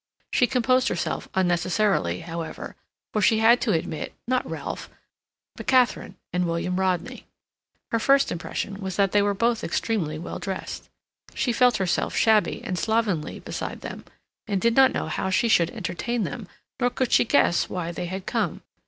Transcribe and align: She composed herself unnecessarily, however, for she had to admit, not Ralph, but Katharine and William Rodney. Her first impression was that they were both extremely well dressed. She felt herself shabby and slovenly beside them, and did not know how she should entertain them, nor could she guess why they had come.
She 0.33 0.47
composed 0.47 0.87
herself 0.87 1.29
unnecessarily, 1.35 2.21
however, 2.21 2.75
for 3.13 3.21
she 3.21 3.37
had 3.37 3.61
to 3.61 3.71
admit, 3.71 4.15
not 4.27 4.49
Ralph, 4.49 4.89
but 5.55 5.67
Katharine 5.67 6.15
and 6.33 6.47
William 6.47 6.79
Rodney. 6.79 7.27
Her 7.91 7.99
first 7.99 8.31
impression 8.31 8.79
was 8.81 8.95
that 8.95 9.11
they 9.11 9.21
were 9.21 9.35
both 9.35 9.63
extremely 9.63 10.17
well 10.17 10.39
dressed. 10.39 10.89
She 11.35 11.53
felt 11.53 11.77
herself 11.77 12.15
shabby 12.15 12.63
and 12.63 12.79
slovenly 12.79 13.41
beside 13.41 13.81
them, 13.81 14.03
and 14.47 14.59
did 14.59 14.75
not 14.75 14.91
know 14.91 15.05
how 15.07 15.29
she 15.29 15.47
should 15.47 15.69
entertain 15.69 16.23
them, 16.23 16.47
nor 16.79 16.89
could 16.89 17.11
she 17.11 17.23
guess 17.23 17.69
why 17.69 17.91
they 17.91 18.07
had 18.07 18.25
come. 18.25 18.63